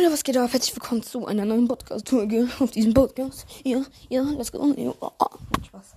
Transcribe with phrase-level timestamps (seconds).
[0.00, 0.50] Freunde, was geht ab?
[0.50, 3.44] Herzlich willkommen zu einer neuen Podcast-Folge auf diesem Podcast.
[3.64, 4.72] Ja, ja, let's go.
[4.74, 5.26] Ja, oh, oh.
[5.66, 5.94] Spaß.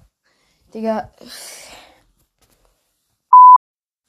[0.74, 1.10] Digga.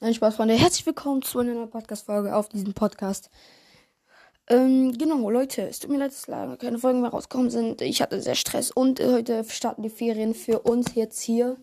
[0.01, 0.55] Nein, Spaß, Freunde.
[0.55, 3.29] Herzlich willkommen zu einer neuen Podcast-Folge auf diesem Podcast.
[4.49, 7.81] Ähm, genau, Leute, es tut mir leid, dass leider keine Folgen mehr rausgekommen sind.
[7.81, 11.55] Ich hatte sehr Stress und äh, heute starten die Ferien für uns jetzt hier.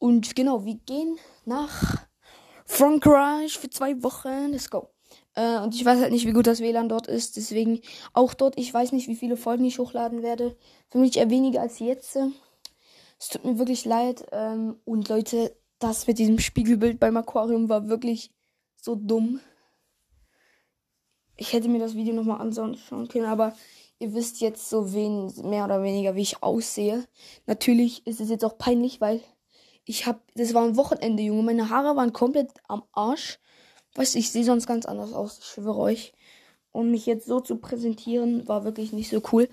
[0.00, 2.06] Und genau, wir gehen nach
[2.64, 4.50] Frankreich für zwei Wochen.
[4.50, 4.95] Let's go.
[5.36, 7.36] Äh, und ich weiß halt nicht, wie gut das WLAN dort ist.
[7.36, 7.80] Deswegen
[8.12, 10.56] auch dort, ich weiß nicht, wie viele Folgen ich hochladen werde.
[10.88, 12.18] Für mich eher weniger als jetzt.
[13.18, 14.26] Es tut mir wirklich leid.
[14.32, 18.30] Ähm, und Leute, das mit diesem Spiegelbild beim Aquarium war wirklich
[18.76, 19.40] so dumm.
[21.36, 23.54] Ich hätte mir das Video nochmal anschauen können, aber
[23.98, 27.06] ihr wisst jetzt so wen, mehr oder weniger, wie ich aussehe.
[27.46, 29.20] Natürlich ist es jetzt auch peinlich, weil
[29.84, 31.42] ich habe, das war ein Wochenende, Junge.
[31.42, 33.38] Meine Haare waren komplett am Arsch.
[33.96, 36.12] Weiß ich sehe sonst ganz anders aus, ich schwöre euch.
[36.72, 39.48] Und mich jetzt so zu präsentieren, war wirklich nicht so cool.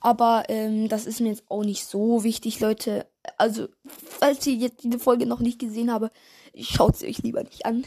[0.00, 3.06] Aber ähm, das ist mir jetzt auch nicht so wichtig, Leute.
[3.36, 6.10] Also, falls ihr jetzt diese Folge noch nicht gesehen habt,
[6.58, 7.84] schaut sie euch lieber nicht an.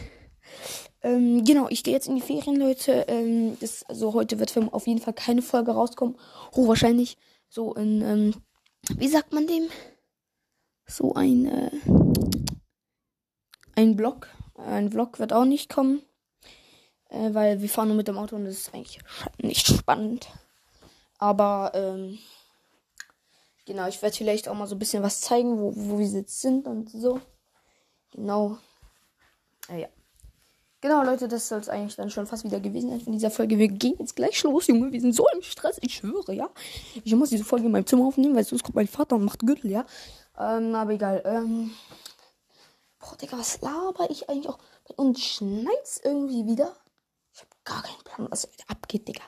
[1.01, 3.05] Ähm, genau, ich gehe jetzt in die Ferien, Leute.
[3.07, 6.17] Ähm, das, also heute wird für auf jeden Fall keine Folge rauskommen.
[6.55, 7.17] Hochwahrscheinlich
[7.49, 8.33] so in, ähm,
[8.97, 9.63] wie sagt man dem?
[10.85, 11.71] So ein, äh,
[13.75, 14.29] ein Blog.
[14.55, 16.01] Ein Vlog wird auch nicht kommen.
[17.09, 18.99] Äh, weil wir fahren nur mit dem Auto und das ist eigentlich
[19.37, 20.27] nicht spannend.
[21.17, 22.17] Aber, ähm,
[23.65, 26.41] genau, ich werde vielleicht auch mal so ein bisschen was zeigen, wo, wo wir jetzt
[26.41, 27.21] sind und so.
[28.11, 28.57] Genau.
[29.69, 29.87] Äh, ja.
[30.81, 33.57] Genau, Leute, das soll es eigentlich dann schon fast wieder gewesen sein von dieser Folge.
[33.57, 34.91] Wir gehen jetzt gleich los, Junge.
[34.91, 36.49] Wir sind so im Stress, ich schwöre, ja.
[37.03, 39.39] Ich muss diese Folge in meinem Zimmer aufnehmen, weil sonst kommt mein Vater und macht
[39.39, 39.85] Gürtel, ja.
[40.37, 41.23] Ähm, aber egal.
[41.25, 41.71] Ähm,
[43.15, 44.57] Boah, Digga, was laber ich eigentlich auch?
[44.97, 46.75] Und schneit's irgendwie wieder?
[47.33, 49.23] Ich hab gar keinen Plan, was wieder abgeht, Digga.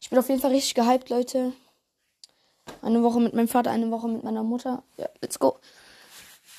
[0.00, 1.52] Ich bin auf jeden Fall richtig gehypt, Leute.
[2.82, 4.84] Eine Woche mit meinem Vater, eine Woche mit meiner Mutter.
[4.96, 5.56] Ja, let's go.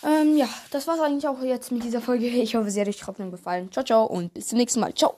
[0.03, 2.27] Ähm, ja, das war's eigentlich auch jetzt mit dieser Folge.
[2.27, 3.71] Ich hoffe, sie hat euch trotzdem gefallen.
[3.71, 4.93] Ciao, ciao und bis zum nächsten Mal.
[4.93, 5.17] Ciao.